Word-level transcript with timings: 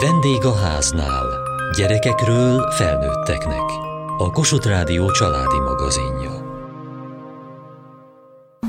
Vendég 0.00 0.44
a 0.44 0.54
háznál. 0.54 1.26
Gyerekekről 1.76 2.70
felnőtteknek. 2.70 3.70
A 4.18 4.30
Kossuth 4.30 4.66
Rádió 4.68 5.10
családi 5.10 5.58
magazinja. 5.58 6.30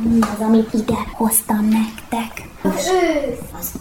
Mi 0.04 0.20
az, 0.20 0.40
amit 0.40 0.74
ide 0.74 0.98
hoztam 1.14 1.68
nektek? 1.68 2.50
Az 2.62 2.92
ősz. 3.04 3.40
Az 3.60 3.72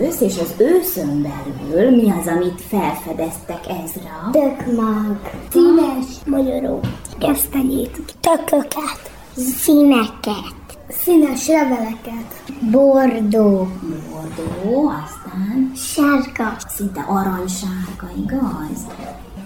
ősz, 0.00 0.20
és 0.20 0.38
az 0.38 0.54
őszön 0.58 1.22
belül 1.22 1.90
mi 1.90 2.10
az, 2.10 2.26
amit 2.26 2.60
felfedeztek 2.68 3.60
Ezra? 3.68 4.30
Tökmag. 4.32 5.20
Színes 5.50 6.06
magyarok. 6.26 6.86
Gesztenyét. 7.18 8.16
Tököket. 8.20 9.10
Színeket. 9.36 10.65
Színes 10.88 11.46
leveleket. 11.46 12.42
Bordó. 12.70 13.68
Bordó, 14.10 14.88
aztán 14.88 15.72
Sárga. 15.74 16.56
szinte 16.68 17.00
aranysárga, 17.00 18.10
igaz? 18.16 18.86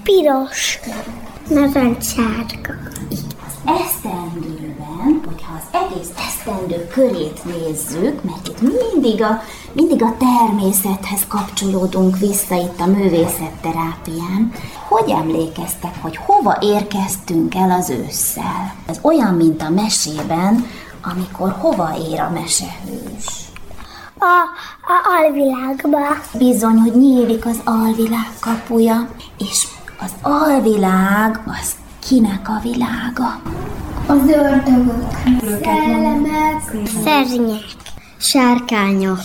Piros. 0.03 0.79
Narancssárga. 1.49 2.75
Az 3.47 3.73
esztendőben, 3.81 5.21
hogyha 5.27 5.53
az 5.57 5.81
egész 5.83 6.11
esztendő 6.17 6.87
körét 6.87 7.45
nézzük, 7.45 8.25
mert 8.25 8.49
itt 8.49 8.61
mindig 8.61 9.23
a, 9.23 9.43
mindig 9.73 10.03
a 10.03 10.17
természethez 10.19 11.27
kapcsolódunk 11.29 12.19
vissza 12.19 12.55
itt 12.55 12.81
a 12.81 12.87
művészetterápián, 12.87 14.53
hogy 14.89 15.11
emlékeztek, 15.11 15.95
hogy 16.01 16.17
hova 16.17 16.59
érkeztünk 16.61 17.55
el 17.55 17.71
az 17.71 17.91
ősszel? 17.91 18.75
Ez 18.87 18.99
olyan, 19.03 19.35
mint 19.35 19.63
a 19.63 19.71
mesében, 19.71 20.67
amikor 21.03 21.51
hova 21.59 21.93
ér 22.11 22.21
a 22.21 22.31
mesehős. 22.31 23.27
A, 24.19 24.43
a 24.83 25.21
alvilágba. 25.21 25.99
Bizony, 26.39 26.79
hogy 26.79 26.97
nyílik 26.97 27.47
az 27.47 27.61
alvilág 27.65 28.31
kapuja, 28.41 29.09
és 29.39 29.67
az 30.01 30.13
alvilág 30.23 31.43
az 31.47 31.75
kinek 32.09 32.49
a 32.49 32.61
világa? 32.63 33.41
Az 34.07 34.29
ördögök. 34.29 35.11
Szellemek. 35.63 36.63
Szernyek. 37.05 37.65
Sárkányok. 38.19 39.21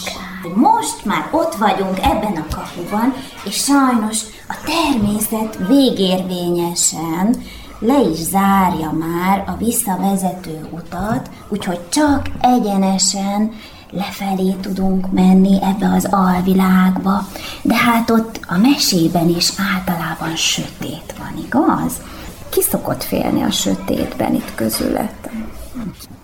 Most 0.55 1.05
már 1.05 1.27
ott 1.31 1.55
vagyunk 1.55 1.99
ebben 2.01 2.35
a 2.35 2.55
kapuban, 2.55 3.13
és 3.45 3.55
sajnos 3.55 4.19
a 4.47 4.55
természet 4.65 5.57
végérvényesen 5.67 7.35
le 7.85 8.09
is 8.11 8.17
zárja 8.17 8.91
már 8.91 9.43
a 9.47 9.57
visszavezető 9.57 10.67
utat, 10.71 11.29
úgyhogy 11.49 11.79
csak 11.89 12.29
egyenesen 12.41 13.51
lefelé 13.91 14.55
tudunk 14.61 15.11
menni 15.11 15.57
ebbe 15.61 15.93
az 15.95 16.07
alvilágba, 16.11 17.27
de 17.61 17.75
hát 17.75 18.09
ott 18.09 18.39
a 18.47 18.57
mesében 18.57 19.29
is 19.29 19.51
általában 19.73 20.35
sötét 20.35 21.15
van, 21.17 21.43
igaz? 21.45 22.01
Ki 22.49 22.61
szokott 22.61 23.03
félni 23.03 23.43
a 23.43 23.51
sötétben 23.51 24.33
itt 24.33 24.55
közületem? 24.55 25.51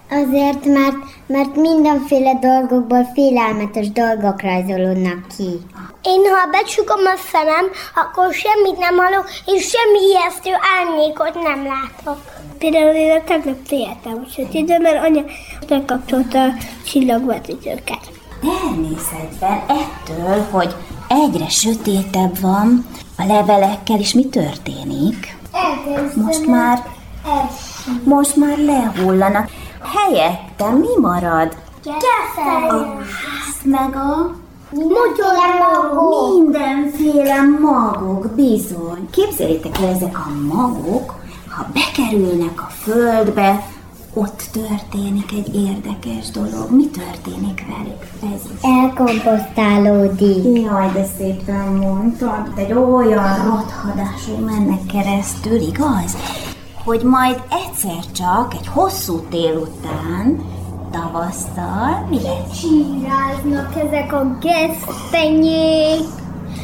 Azért, 0.09 0.65
mert, 0.65 0.97
mert 1.27 1.55
mindenféle 1.55 2.39
dolgokból 2.41 3.07
félelmetes 3.13 3.91
dolgok 3.91 4.41
rajzolódnak 4.41 5.27
ki. 5.37 5.59
Én, 6.03 6.21
ha 6.33 6.49
becsukom 6.49 6.99
a 7.05 7.17
szemem, 7.31 7.65
akkor 7.95 8.33
semmit 8.33 8.77
nem 8.77 8.97
hallok, 8.97 9.29
és 9.45 9.69
semmi 9.69 9.99
ijesztő 9.99 10.51
árnyékot 10.77 11.33
nem 11.33 11.65
látok. 11.65 12.21
Például 12.57 12.95
én 12.95 13.11
a 13.11 13.23
tegnap 13.23 13.57
féltem 13.67 14.25
sötétben, 14.33 14.81
mert 14.81 15.05
anya 15.05 15.23
lekapcsolta 15.67 16.43
a 16.43 16.53
csillagvetítőket. 16.85 18.11
Természetben 18.41 19.63
ettől, 19.67 20.45
hogy 20.51 20.75
egyre 21.07 21.49
sötétebb 21.49 22.39
van, 22.39 22.85
a 23.17 23.25
levelekkel 23.25 23.99
is 23.99 24.13
mi 24.13 24.25
történik? 24.25 25.37
Most 26.15 26.45
már, 26.45 26.83
most 28.03 28.35
már 28.35 28.57
lehullanak. 28.57 29.49
Helyette 29.95 30.69
mi 30.69 30.99
marad? 31.01 31.55
A 31.85 31.93
ház 32.73 33.55
meg 33.63 33.95
a 33.95 34.40
Mindenféle 34.71 35.47
magok. 35.59 36.39
mindenféle 36.39 37.41
magok, 37.61 38.27
bizony. 38.35 39.07
Képzeljétek 39.11 39.77
el, 39.77 39.87
ezek 39.89 40.17
a 40.17 40.29
magok, 40.55 41.15
ha 41.47 41.65
bekerülnek 41.73 42.61
a 42.61 42.67
földbe, 42.69 43.67
ott 44.13 44.43
történik 44.51 45.31
egy 45.31 45.55
érdekes 45.55 46.29
dolog. 46.29 46.69
Mi 46.69 46.89
történik 46.89 47.65
velük? 47.67 48.33
Ez 48.35 48.41
is. 48.53 48.61
Elkomposztálódik. 48.61 50.61
Jaj, 50.63 50.91
de 50.93 51.05
szépen 51.17 51.73
mondtad, 51.73 52.53
de 52.55 52.61
egy 52.61 52.73
olyan 52.73 53.35
rothadáson 53.45 54.39
mennek 54.45 54.85
keresztül, 54.85 55.59
igaz? 55.59 56.17
Hogy 56.83 57.03
majd 57.03 57.41
egyszer 57.49 58.11
csak, 58.11 58.53
egy 58.53 58.67
hosszú 58.67 59.19
tél 59.29 59.55
után, 59.55 60.43
tavasszal, 60.91 62.07
mi 62.09 62.21
lesz? 62.21 62.59
Csíráznak 62.59 63.75
ezek 63.75 64.13
a 64.13 64.37
gesztenyék, 64.41 66.07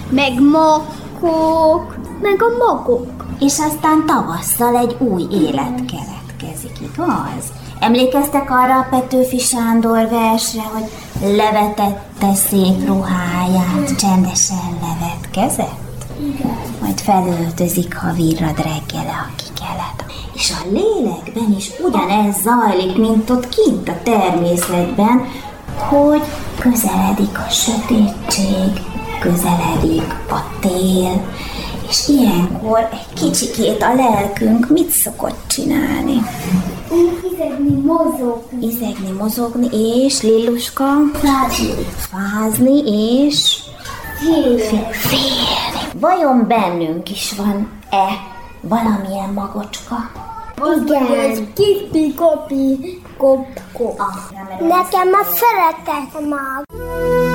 meg 0.09 0.41
makkok, 0.51 1.95
meg 2.21 2.43
a 2.43 2.65
magok. 2.65 3.25
És 3.39 3.59
aztán 3.59 4.05
tavasszal 4.05 4.75
egy 4.75 4.95
új 4.99 5.27
élet 5.31 5.81
keletkezik, 5.85 6.79
igaz? 6.81 7.51
Emlékeztek 7.79 8.51
arra 8.51 8.79
a 8.79 8.87
Petőfi 8.89 9.39
Sándor 9.39 10.09
versre, 10.09 10.61
hogy 10.61 10.89
levetette 11.35 12.33
szép 12.33 12.85
ruháját, 12.85 13.95
csendesen 13.97 14.77
levetkezett? 14.81 16.05
Igen. 16.19 16.57
Majd 16.81 16.99
felöltözik, 16.99 17.95
ha 17.95 18.13
virrad 18.13 18.57
reggele 18.57 19.11
a. 19.11 19.46
És 20.47 20.53
a 20.53 20.67
lélekben 20.71 21.55
is 21.57 21.71
ugyanez 21.83 22.35
zajlik, 22.41 22.97
mint 22.97 23.29
ott 23.29 23.49
kint 23.49 23.89
a 23.89 23.99
természetben, 24.03 25.25
hogy 25.75 26.21
közeledik 26.59 27.39
a 27.47 27.49
sötétség, 27.49 28.83
közeledik 29.19 30.13
a 30.29 30.39
tél, 30.59 31.25
és 31.89 32.07
ilyenkor 32.07 32.89
egy 32.91 33.13
kicsikét 33.13 33.81
a 33.81 33.93
lelkünk 33.95 34.69
mit 34.69 34.89
szokott 34.89 35.39
csinálni? 35.47 36.21
Izegni, 37.33 37.81
mozogni. 37.81 38.65
Izegni, 38.67 39.11
mozogni, 39.11 39.67
és 39.71 40.21
Lilluska? 40.21 40.85
Fázni. 41.13 41.73
Fázni, 41.95 42.77
és 43.25 43.59
Félni. 44.19 44.91
félni. 44.91 45.99
Vajon 45.99 46.45
bennünk 46.47 47.11
is 47.11 47.33
van-e 47.37 48.07
valamilyen 48.61 49.29
magocska? 49.33 50.26
Igen. 50.65 51.53
Kipi, 51.53 52.13
kopi, 52.13 52.99
kop, 53.17 53.45
kop. 53.73 54.01
Nekem 54.59 55.13
a 55.13 55.23
szeretet 55.23 56.27
mag. 56.29 57.26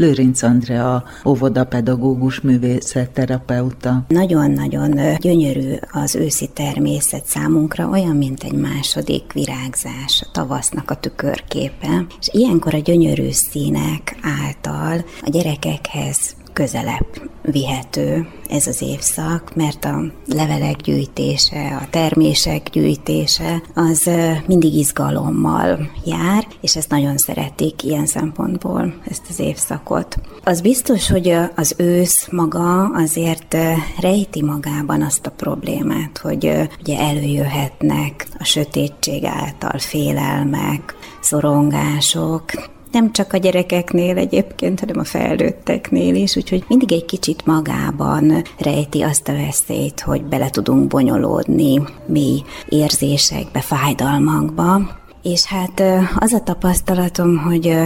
Lőrinc 0.00 0.42
Andrea, 0.42 1.04
óvodapedagógus 1.24 2.40
művészetterapeuta. 2.40 4.04
Nagyon-nagyon 4.08 5.18
gyönyörű 5.18 5.74
az 5.92 6.14
őszi 6.14 6.46
természet 6.54 7.26
számunkra, 7.26 7.88
olyan, 7.88 8.16
mint 8.16 8.42
egy 8.42 8.52
második 8.52 9.32
virágzás, 9.32 10.22
a 10.26 10.30
tavasznak 10.32 10.90
a 10.90 10.94
tükörképe. 10.94 12.06
És 12.20 12.28
ilyenkor 12.32 12.74
a 12.74 12.78
gyönyörű 12.78 13.30
színek 13.30 14.16
által 14.22 15.04
a 15.22 15.30
gyerekekhez 15.30 16.38
közelebb 16.52 17.30
vihető 17.42 18.28
ez 18.48 18.66
az 18.66 18.82
évszak, 18.82 19.54
mert 19.54 19.84
a 19.84 20.02
levelek 20.26 20.76
gyűjtése, 20.76 21.78
a 21.82 21.88
termések 21.90 22.70
gyűjtése 22.70 23.62
az 23.74 24.10
mindig 24.46 24.74
izgalommal 24.74 25.90
jár, 26.04 26.46
és 26.60 26.76
ezt 26.76 26.90
nagyon 26.90 27.16
szeretik 27.16 27.82
ilyen 27.82 28.06
szempontból, 28.06 28.94
ezt 29.08 29.22
az 29.28 29.38
évszakot. 29.38 30.18
Az 30.44 30.60
biztos, 30.60 31.10
hogy 31.10 31.36
az 31.56 31.74
ősz 31.76 32.28
maga 32.30 32.84
azért 32.84 33.56
rejti 34.00 34.42
magában 34.42 35.02
azt 35.02 35.26
a 35.26 35.30
problémát, 35.30 36.18
hogy 36.18 36.68
ugye 36.80 36.98
előjöhetnek 36.98 38.26
a 38.38 38.44
sötétség 38.44 39.24
által 39.24 39.78
félelmek, 39.78 40.94
szorongások, 41.20 42.44
nem 42.92 43.12
csak 43.12 43.32
a 43.32 43.36
gyerekeknél 43.36 44.16
egyébként, 44.16 44.80
hanem 44.80 44.98
a 44.98 45.04
felnőtteknél 45.04 46.14
is, 46.14 46.36
úgyhogy 46.36 46.64
mindig 46.68 46.92
egy 46.92 47.04
kicsit 47.04 47.46
magában 47.46 48.42
rejti 48.58 49.02
azt 49.02 49.28
a 49.28 49.32
veszélyt, 49.32 50.00
hogy 50.00 50.22
bele 50.22 50.50
tudunk 50.50 50.86
bonyolódni 50.86 51.82
mély 52.06 52.42
érzésekbe, 52.68 53.60
fájdalmakba. 53.60 54.98
És 55.22 55.44
hát 55.44 55.82
az 56.18 56.32
a 56.32 56.42
tapasztalatom, 56.42 57.36
hogy 57.36 57.76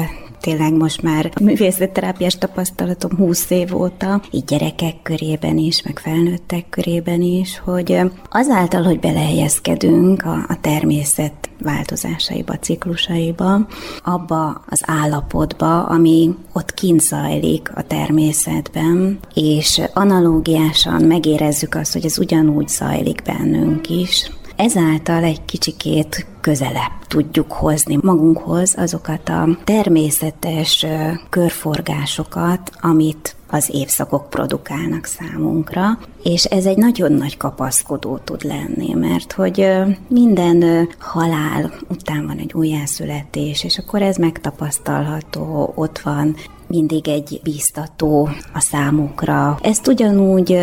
tényleg 0.45 0.73
most 0.73 1.03
már 1.03 1.31
művészetterápiás 1.41 2.39
tapasztalatom 2.39 3.17
20 3.17 3.51
év 3.51 3.77
óta, 3.77 4.23
így 4.31 4.45
gyerekek 4.45 4.95
körében 5.03 5.59
is, 5.59 5.83
meg 5.83 5.99
felnőttek 5.99 6.69
körében 6.71 7.21
is, 7.21 7.59
hogy 7.65 7.99
azáltal, 8.31 8.83
hogy 8.83 9.01
belehelyezkedünk 9.01 10.25
a, 10.25 10.45
a 10.49 10.61
természet 10.61 11.33
változásaiba, 11.63 12.59
ciklusaiba, 12.59 13.67
abba 14.03 14.65
az 14.69 14.83
állapotba, 14.87 15.85
ami 15.85 16.35
ott 16.53 16.75
kint 16.75 17.01
zajlik 17.01 17.71
a 17.75 17.83
természetben, 17.83 19.19
és 19.35 19.81
analógiásan 19.93 21.03
megérezzük 21.05 21.75
azt, 21.75 21.93
hogy 21.93 22.05
ez 22.05 22.19
ugyanúgy 22.19 22.69
zajlik 22.69 23.23
bennünk 23.23 23.91
is, 23.91 24.31
Ezáltal 24.57 25.25
egy 25.25 25.45
kicsikét 25.45 26.27
közelebb 26.41 26.93
tudjuk 27.09 27.53
hozni 27.53 27.99
magunkhoz 28.01 28.75
azokat 28.77 29.29
a 29.29 29.49
természetes 29.65 30.87
körforgásokat, 31.31 32.71
amit 32.81 33.37
az 33.51 33.71
évszakok 33.73 34.31
produkálnak 34.31 35.05
számunkra, 35.05 35.99
és 36.23 36.45
ez 36.45 36.67
egy 36.67 36.77
nagyon 36.77 37.13
nagy 37.13 37.37
kapaszkodó 37.37 38.19
tud 38.25 38.43
lenni, 38.45 38.93
mert 38.93 39.33
hogy 39.33 39.69
minden 40.09 40.89
halál 40.99 41.73
után 41.89 42.27
van 42.27 42.39
egy 42.39 42.53
újjászületés, 42.53 43.65
és 43.65 43.79
akkor 43.79 44.03
ez 44.03 44.17
megtapasztalható, 44.17 45.73
ott 45.75 45.99
van 45.99 46.37
mindig 46.75 47.09
egy 47.09 47.41
bíztató 47.43 48.29
a 48.55 48.61
számukra. 48.61 49.59
Ezt 49.63 49.89
ugyanúgy 49.89 50.59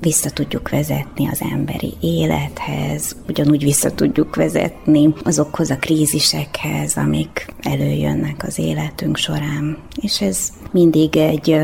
vissza 0.00 0.30
tudjuk 0.30 0.70
vezetni 0.70 1.28
az 1.28 1.40
emberi 1.52 1.94
élethez, 2.00 3.16
ugyanúgy 3.28 3.62
vissza 3.62 3.94
tudjuk 3.94 4.36
vezetni 4.36 5.14
azokhoz 5.22 5.70
a 5.70 5.76
krízisekhez, 5.76 6.96
amik 6.96 7.54
előjönnek 7.60 8.44
az 8.46 8.58
életünk 8.58 9.16
során. 9.16 9.78
És 10.00 10.20
ez 10.20 10.52
mindig 10.70 11.16
egy 11.16 11.56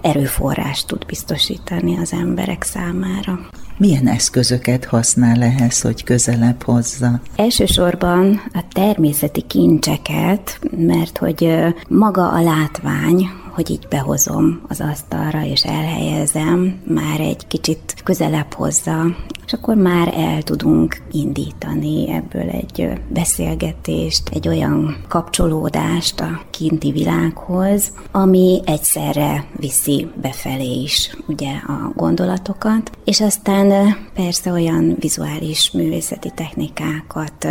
erőforrás 0.00 0.84
tud 0.84 1.06
biztosítani 1.06 1.98
az 1.98 2.12
emberek 2.12 2.62
számára. 2.62 3.48
Milyen 3.76 4.08
eszközöket 4.08 4.84
használ 4.84 5.42
ehhez, 5.42 5.80
hogy 5.80 6.04
közelebb 6.04 6.62
hozza? 6.62 7.20
Elsősorban 7.36 8.40
a 8.52 8.64
természeti 8.72 9.42
kincseket, 9.42 10.60
mert 10.76 11.18
hogy 11.18 11.48
maga 11.88 12.28
a 12.28 12.42
látvány, 12.42 13.28
hogy 13.54 13.70
így 13.70 13.86
behozom 13.88 14.60
az 14.68 14.80
asztalra 14.80 15.44
és 15.44 15.64
elhelyezem, 15.64 16.80
már 16.86 17.20
egy 17.20 17.46
kicsit 17.46 17.94
közelebb 18.04 18.52
hozza, 18.52 19.16
és 19.46 19.52
akkor 19.52 19.74
már 19.74 20.12
el 20.16 20.42
tudunk 20.42 21.02
indítani 21.10 22.10
ebből 22.10 22.48
egy 22.48 22.88
beszélgetést, 23.08 24.28
egy 24.28 24.48
olyan 24.48 24.96
kapcsolódást 25.08 26.20
a 26.20 26.40
kinti 26.50 26.92
világhoz, 26.92 27.92
ami 28.10 28.60
egyszerre 28.64 29.44
viszi 29.56 30.08
befelé 30.20 30.82
is 30.82 31.16
ugye 31.26 31.52
a 31.66 31.92
gondolatokat, 31.96 32.90
és 33.04 33.20
aztán 33.20 33.96
persze 34.14 34.52
olyan 34.52 34.96
vizuális 34.98 35.70
művészeti 35.70 36.30
technikákat 36.34 37.48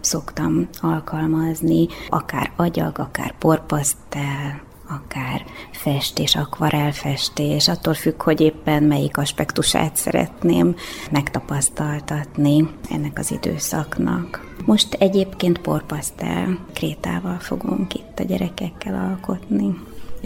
szoktam 0.00 0.68
alkalmazni, 0.80 1.86
akár 2.08 2.52
agyag, 2.56 2.98
akár 2.98 3.34
porpasztel, 3.38 4.64
akár 4.88 5.44
festés, 5.72 6.34
akvarelfestés, 6.34 7.68
attól 7.68 7.94
függ, 7.94 8.22
hogy 8.22 8.40
éppen 8.40 8.82
melyik 8.82 9.16
aspektusát 9.16 9.96
szeretném 9.96 10.74
megtapasztaltatni 11.10 12.68
ennek 12.90 13.18
az 13.18 13.30
időszaknak. 13.30 14.54
Most 14.64 14.94
egyébként 14.94 15.58
porpasztel 15.58 16.58
krétával 16.72 17.38
fogunk 17.38 17.94
itt 17.94 18.18
a 18.18 18.24
gyerekekkel 18.24 18.94
alkotni. 19.10 19.74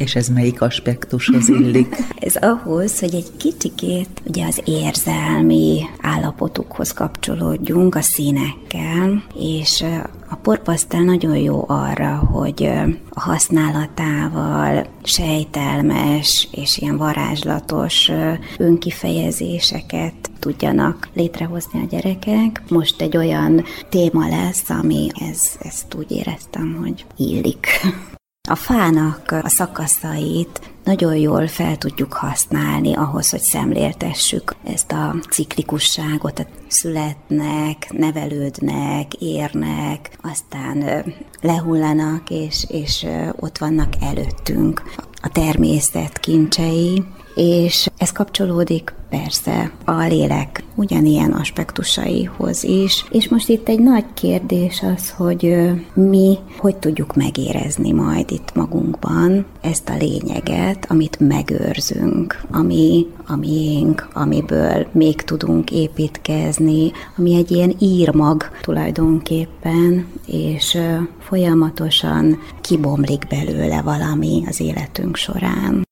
És 0.00 0.14
ez 0.14 0.28
melyik 0.28 0.60
aspektushoz 0.60 1.48
illik? 1.48 1.96
ez 2.18 2.36
ahhoz, 2.36 2.98
hogy 3.00 3.14
egy 3.14 3.36
kicsikét 3.36 4.22
ugye 4.24 4.46
az 4.46 4.62
érzelmi 4.64 5.82
állapotukhoz 6.00 6.92
kapcsolódjunk 6.92 7.94
a 7.94 8.00
színekkel, 8.00 9.22
és 9.38 9.84
a 10.28 10.34
porpasztel 10.34 11.00
nagyon 11.00 11.36
jó 11.36 11.64
arra, 11.66 12.16
hogy 12.16 12.70
a 13.10 13.20
használatával 13.20 14.86
sejtelmes 15.02 16.48
és 16.52 16.78
ilyen 16.78 16.96
varázslatos 16.96 18.10
önkifejezéseket 18.58 20.14
tudjanak 20.38 21.08
létrehozni 21.14 21.80
a 21.80 21.86
gyerekek. 21.90 22.62
Most 22.68 23.00
egy 23.00 23.16
olyan 23.16 23.64
téma 23.88 24.28
lesz, 24.28 24.70
ami 24.70 25.08
ez, 25.30 25.42
ezt 25.62 25.94
úgy 25.94 26.10
éreztem, 26.10 26.76
hogy 26.80 27.04
illik. 27.16 27.66
A 28.50 28.54
fának 28.54 29.30
a 29.42 29.48
szakaszait 29.48 30.60
nagyon 30.84 31.16
jól 31.16 31.46
fel 31.46 31.76
tudjuk 31.76 32.12
használni 32.12 32.94
ahhoz, 32.94 33.30
hogy 33.30 33.40
szemléltessük 33.40 34.54
ezt 34.64 34.92
a 34.92 35.14
ciklikusságot, 35.30 36.46
születnek, 36.68 37.92
nevelődnek, 37.92 39.14
érnek, 39.14 40.10
aztán 40.22 41.04
lehullanak, 41.40 42.30
és, 42.30 42.66
és 42.68 43.06
ott 43.36 43.58
vannak 43.58 43.92
előttünk 44.00 44.82
a 45.22 45.28
természet 45.28 46.18
kincsei, 46.18 47.04
és 47.34 47.90
ez 47.96 48.12
kapcsolódik 48.12 48.94
persze 49.10 49.70
a 49.84 50.02
lélek 50.02 50.64
ugyanilyen 50.74 51.32
aspektusaihoz 51.32 52.64
is. 52.64 53.04
És 53.10 53.28
most 53.28 53.48
itt 53.48 53.68
egy 53.68 53.80
nagy 53.80 54.04
kérdés 54.14 54.82
az, 54.94 55.10
hogy 55.10 55.56
mi 55.94 56.38
hogy 56.58 56.76
tudjuk 56.76 57.14
megérezni 57.16 57.92
majd 57.92 58.30
itt 58.30 58.54
magunkban 58.54 59.44
ezt 59.60 59.88
a 59.88 59.96
lényeget, 59.96 60.86
amit 60.88 61.20
megőrzünk, 61.20 62.40
ami 62.50 63.06
a 63.26 63.36
miénk, 63.36 64.08
amiből 64.12 64.86
még 64.92 65.22
tudunk 65.22 65.70
építkezni, 65.70 66.90
ami 67.16 67.34
egy 67.34 67.50
ilyen 67.50 67.74
írmag 67.78 68.50
tulajdonképpen, 68.60 70.06
és 70.26 70.78
folyamatosan 71.18 72.38
kibomlik 72.60 73.26
belőle 73.28 73.82
valami 73.82 74.42
az 74.46 74.60
életünk 74.60 75.16
során. 75.16 75.88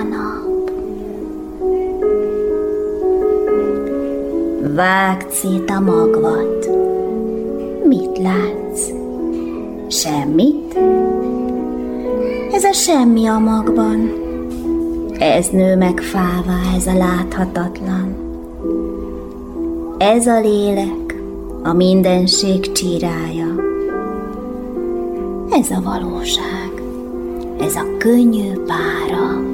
A 0.00 0.02
nap. 0.02 0.70
Vágd 4.74 5.30
szét 5.30 5.70
a 5.70 5.80
magvat. 5.80 6.68
Mit 7.88 8.18
látsz? 8.18 8.90
Semmit? 9.88 10.78
Ez 12.52 12.64
a 12.64 12.72
semmi 12.72 13.26
a 13.26 13.38
magban. 13.38 14.12
Ez 15.18 15.48
nő 15.48 15.76
meg 15.76 16.00
fává, 16.00 16.60
ez 16.76 16.86
a 16.86 16.96
láthatatlan. 16.96 18.16
Ez 19.98 20.26
a 20.26 20.40
lélek, 20.40 21.22
a 21.62 21.72
mindenség 21.72 22.72
csírája. 22.72 23.54
Ez 25.50 25.70
a 25.70 25.80
valóság, 25.82 26.82
ez 27.60 27.74
a 27.74 27.96
könnyű 27.98 28.52
pára. 28.52 29.51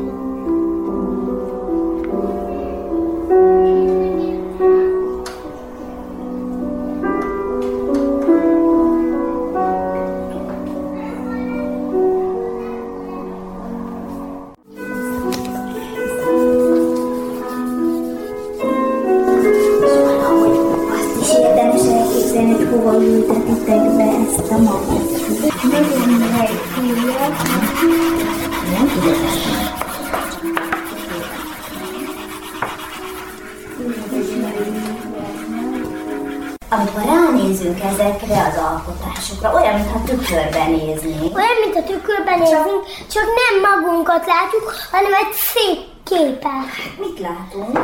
Nem 43.48 43.80
magunkat 43.80 44.26
látjuk, 44.26 44.74
hanem 44.90 45.12
egy 45.12 45.32
szép 45.32 45.78
képet. 46.04 46.70
Mit 46.98 47.20
látunk? 47.20 47.76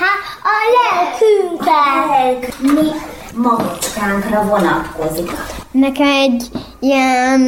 Hát 0.00 0.22
a 0.42 0.56
lelkünket. 0.76 2.60
Mi 2.60 2.88
magocskánkra 3.34 4.44
vonatkozik? 4.44 5.30
Nekem 5.70 6.06
egy 6.06 6.48
ilyen 6.80 7.40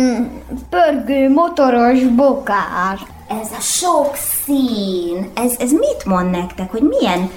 pörgő 0.70 1.30
motoros 1.30 2.00
bokár. 2.00 2.98
Ez 3.40 3.48
a 3.58 3.60
sok 3.60 4.16
szín, 4.44 5.30
ez, 5.34 5.52
ez 5.58 5.70
mit 5.70 6.04
mond 6.04 6.30
nektek, 6.30 6.70
hogy 6.70 6.82
milyen, 6.82 7.30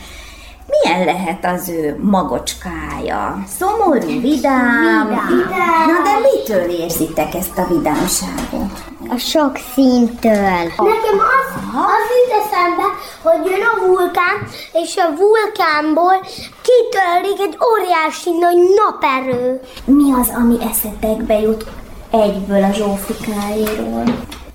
milyen 0.84 1.06
lehet 1.06 1.46
az 1.46 1.70
ő 1.70 1.98
magocskája? 2.02 3.44
Szomorú, 3.58 4.22
vidám? 4.22 5.08
Vidám. 5.28 5.86
Na 5.88 6.02
de 6.04 6.20
mitől 6.32 6.70
érzitek 6.70 7.34
ezt 7.34 7.58
a 7.58 7.68
vidámságot? 7.70 8.84
A 9.10 9.18
sok 9.18 9.58
színtől. 9.74 10.64
Nekem 10.78 11.18
az, 11.36 11.48
az 11.74 12.08
jut 12.16 12.44
eszembe, 12.44 12.84
hogy 13.22 13.52
jön 13.52 13.62
a 13.62 13.88
vulkán, 13.88 14.48
és 14.74 14.96
a 14.98 15.14
vulkánból 15.18 16.20
kitörik 16.62 17.40
egy 17.40 17.58
óriási 17.72 18.32
nagy 18.40 18.58
naperő. 18.76 19.62
Mi 19.86 20.14
az, 20.14 20.32
ami 20.36 20.58
eszetekbe 20.70 21.40
jut 21.40 21.66
egyből 22.12 22.64
a 22.64 22.72
Zsófikáéról? 22.72 24.04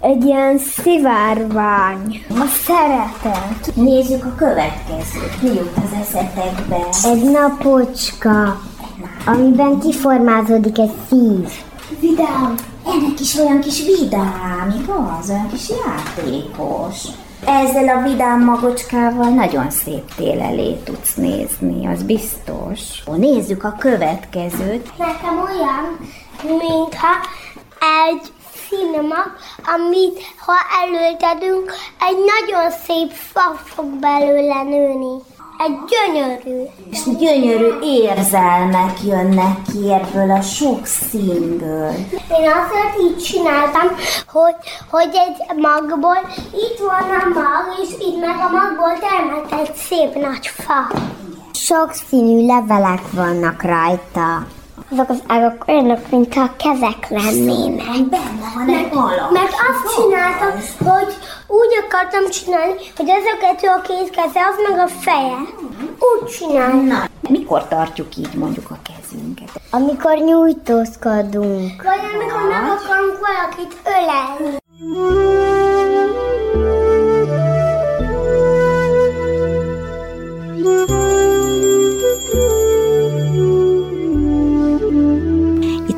Egy 0.00 0.25
ilyen 0.25 0.59
szivárvány. 0.59 2.25
A 2.28 2.47
szeretet. 2.64 3.75
Nézzük 3.75 4.25
a 4.25 4.35
következőt. 4.35 5.42
Mi 5.42 5.49
jut 5.49 5.76
az 5.76 5.92
eszetekbe? 6.00 6.76
Egy 7.04 7.30
napocska, 7.30 8.61
amiben 9.26 9.78
kiformázódik 9.78 10.78
egy 10.78 10.92
szív. 11.09 11.49
Vidám. 12.00 12.54
Ennek 12.87 13.21
is 13.21 13.37
olyan 13.37 13.61
kis 13.61 13.85
vidám, 13.85 14.75
igaz? 14.83 15.30
Olyan 15.30 15.49
kis 15.49 15.69
játékos. 15.69 17.04
Ezzel 17.47 17.88
a 17.88 18.02
vidám 18.02 18.45
magocskával 18.45 19.28
nagyon 19.28 19.71
szép 19.71 20.14
tél 20.14 20.40
elé 20.40 20.75
tudsz 20.85 21.14
nézni, 21.14 21.87
az 21.87 22.02
biztos. 22.02 22.80
Ó, 23.11 23.14
nézzük 23.14 23.64
a 23.64 23.76
következőt. 23.78 24.92
Nekem 24.99 25.38
olyan, 25.38 25.99
mintha 26.42 27.14
egy 28.11 28.33
színemak, 28.71 29.37
amit 29.75 30.21
ha 30.47 30.55
elültetünk, 30.83 31.73
egy 32.09 32.17
nagyon 32.17 32.71
szép 32.71 33.11
fa 33.11 33.61
fog 33.65 33.87
belőle 33.87 34.62
nőni. 34.62 35.23
Egy 35.67 35.77
gyönyörű. 35.93 36.62
És 36.91 37.03
gyönyörű 37.19 37.79
érzelmek 37.83 39.03
jönnek 39.05 39.57
ki 39.73 39.93
ebből 39.93 40.31
a 40.31 40.41
sok 40.41 40.87
színből. 40.87 41.93
Én 42.12 42.50
azért 42.61 43.00
így 43.03 43.23
csináltam, 43.23 43.97
hogy, 44.27 44.55
hogy 44.91 45.11
egy 45.12 45.57
magból 45.57 46.19
itt 46.55 46.79
van 46.79 47.11
a 47.11 47.29
mag, 47.35 47.79
és 47.83 47.89
itt 48.07 48.21
meg 48.21 48.37
a 48.37 48.50
magból 48.50 48.99
termett 49.09 49.61
egy 49.61 49.75
szép 49.75 50.15
nagy 50.15 50.47
fa. 50.47 50.99
Sok 51.53 51.93
színű 51.93 52.47
levelek 52.47 53.11
vannak 53.12 53.62
rajta. 53.62 54.47
Azok 54.92 55.09
az 55.09 55.23
ágak 55.26 55.64
olyanok, 55.68 56.11
mint 56.11 56.35
a 56.35 56.50
kezek 56.56 57.09
lennének. 57.09 57.87
Benne 58.09 58.50
van 58.54 58.68
egy. 58.68 58.92
Mert 59.32 59.54
azt 59.68 59.94
csináltam, 59.97 60.50
hogy 60.92 61.14
úgy 61.47 61.73
akartam 61.85 62.30
csinálni, 62.30 62.75
hogy 62.97 63.09
ez 63.09 63.25
a 63.25 63.37
kettő 63.40 63.68
a 63.68 63.80
két 63.80 64.11
keze, 64.11 64.40
az 64.50 64.56
meg 64.68 64.78
a 64.78 64.88
feje. 64.88 65.37
Úgy 65.99 66.28
csináltam. 66.30 67.04
Mikor 67.28 67.68
tartjuk 67.68 68.16
így 68.16 68.35
mondjuk 68.35 68.70
a 68.70 68.78
kezünket? 68.82 69.50
Amikor 69.70 70.16
nyújtózkodunk. 70.18 71.82
Vagy 71.82 72.02
amikor 72.14 72.49
meg 72.49 72.62
akarunk 72.62 73.18
valakit 73.26 73.75
ölelni. 73.85 74.59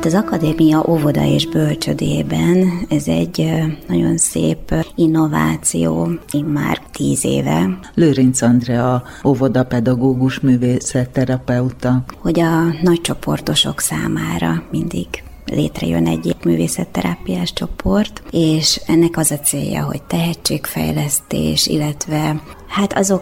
Itt 0.03 0.09
az 0.13 0.23
Akadémia 0.23 0.85
óvoda 0.87 1.25
és 1.25 1.47
bölcsödében. 1.47 2.85
Ez 2.89 3.07
egy 3.07 3.51
nagyon 3.87 4.17
szép 4.17 4.85
innováció, 4.95 6.09
már 6.53 6.79
tíz 6.91 7.25
éve, 7.25 7.79
Lőrinc 7.93 8.41
Andrea, 8.41 9.03
óvodapedagógus 9.25 10.39
művészetterapeuta. 10.39 12.03
hogy 12.21 12.39
a 12.39 12.63
nagycsoportosok 12.81 13.79
számára 13.79 14.63
mindig 14.71 15.07
létrejön 15.53 16.07
egy 16.07 16.35
művészetterápiás 16.43 17.53
csoport, 17.53 18.23
és 18.31 18.81
ennek 18.87 19.17
az 19.17 19.31
a 19.31 19.39
célja, 19.39 19.83
hogy 19.83 20.03
tehetségfejlesztés, 20.03 21.67
illetve 21.67 22.41
hát 22.67 22.93
azok 22.97 23.21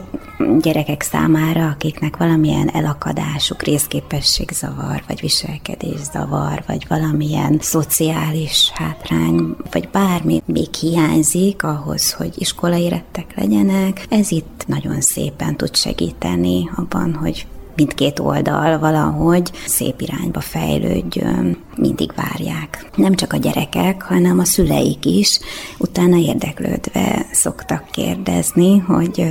gyerekek 0.60 1.02
számára, 1.02 1.68
akiknek 1.68 2.18
valamilyen 2.18 2.70
elakadásuk, 2.70 3.62
részképességzavar, 3.62 5.04
vagy 5.08 5.20
viselkedészavar, 5.20 6.64
vagy 6.68 6.86
valamilyen 6.88 7.58
szociális 7.62 8.72
hátrány, 8.74 9.56
vagy 9.72 9.90
bármi 9.90 10.42
még 10.46 10.74
hiányzik 10.74 11.64
ahhoz, 11.64 12.14
hogy 12.14 12.34
iskolaérettek 12.38 13.34
legyenek, 13.36 14.06
ez 14.10 14.32
itt 14.32 14.64
nagyon 14.68 15.02
szépen 15.02 15.58
tud 15.58 15.76
segíteni 15.76 16.70
abban, 16.76 17.14
hogy 17.14 17.48
mindkét 17.76 18.20
oldal 18.20 18.80
valahogy 18.80 19.52
szép 19.66 20.02
irányba 20.02 20.40
fejlődjön, 20.40 21.58
mindig 21.76 22.12
várják. 22.16 22.90
Nem 22.96 23.16
csak 23.16 23.34
a 23.34 23.38
gyerekek, 23.38 24.02
hanem 24.02 24.40
a 24.40 24.46
szüleik 24.46 25.06
is 25.06 25.40
utána 25.78 26.18
érdeklődve 26.18 27.26
szoktak 27.32 27.86
kérdezni, 27.92 28.78
hogy 28.78 29.26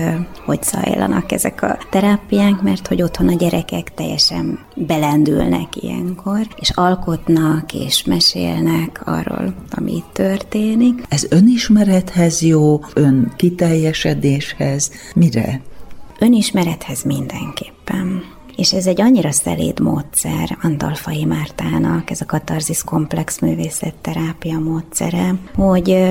hogy 0.44 0.62
zajlanak 0.62 1.32
ezek 1.32 1.62
a 1.62 1.78
terápiák, 1.90 2.60
mert 2.62 2.86
hogy 2.86 3.02
otthon 3.02 3.28
a 3.28 3.34
gyerekek 3.34 3.94
teljesen 3.94 4.58
belendülnek 4.74 5.76
ilyenkor, 5.82 6.40
és 6.56 6.70
alkotnak, 6.70 7.72
és 7.72 8.04
mesélnek 8.04 9.02
arról, 9.04 9.54
ami 9.70 9.92
itt 9.92 10.10
történik. 10.12 11.02
Ez 11.08 11.26
önismerethez 11.28 12.42
jó, 12.42 12.80
ön 12.94 13.32
kiteljesedéshez, 13.36 14.90
mire? 15.14 15.60
Önismerethez 16.22 17.02
mindenképpen. 17.02 18.22
És 18.56 18.72
ez 18.72 18.86
egy 18.86 19.00
annyira 19.00 19.32
szeléd 19.32 19.80
módszer 19.80 20.58
Andalfai 20.62 21.24
Mártának, 21.24 22.10
ez 22.10 22.20
a 22.20 22.26
katarzis 22.26 22.84
komplex 22.84 23.38
művészetterápia 23.40 24.58
módszere, 24.58 25.34
hogy 25.54 26.08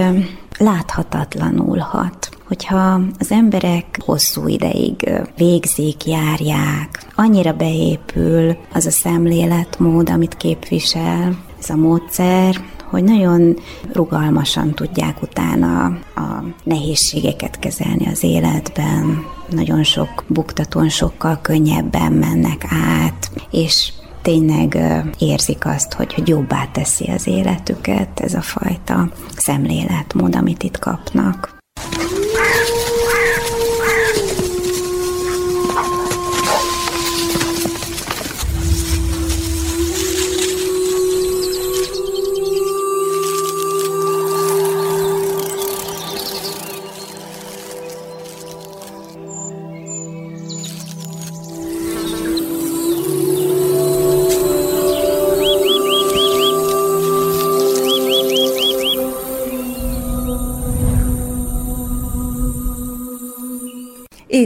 láthatatlanul 0.57 1.77
hat. 1.77 2.29
Hogyha 2.47 3.01
az 3.19 3.31
emberek 3.31 3.99
hosszú 4.05 4.47
ideig 4.47 5.09
végzik, 5.37 6.05
járják, 6.05 7.05
annyira 7.15 7.53
beépül 7.53 8.57
az 8.73 8.85
a 8.85 8.91
szemléletmód, 8.91 10.09
amit 10.09 10.37
képvisel 10.37 11.37
ez 11.59 11.69
a 11.69 11.75
módszer, 11.75 12.55
hogy 12.89 13.03
nagyon 13.03 13.55
rugalmasan 13.93 14.73
tudják 14.73 15.21
utána 15.21 15.85
a 16.15 16.43
nehézségeket 16.63 17.59
kezelni 17.59 18.07
az 18.07 18.23
életben, 18.23 19.37
nagyon 19.51 19.83
sok 19.83 20.23
buktatón 20.27 20.89
sokkal 20.89 21.39
könnyebben 21.41 22.11
mennek 22.11 22.65
át, 22.69 23.31
és 23.51 23.91
tényleg 24.21 24.77
érzik 25.19 25.65
azt, 25.65 25.93
hogy, 25.93 26.13
hogy 26.13 26.27
jobbá 26.27 26.65
teszi 26.71 27.05
az 27.05 27.27
életüket 27.27 28.19
ez 28.19 28.33
a 28.33 28.41
fajta 28.41 29.11
szemléletmód, 29.35 30.35
amit 30.35 30.63
itt 30.63 30.79
kapnak. 30.79 31.57